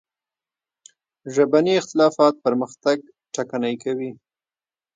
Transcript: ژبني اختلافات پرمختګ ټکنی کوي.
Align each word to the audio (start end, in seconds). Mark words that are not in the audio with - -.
ژبني 1.33 1.73
اختلافات 1.81 2.33
پرمختګ 2.45 2.97
ټکنی 3.33 3.75
کوي. 3.83 4.11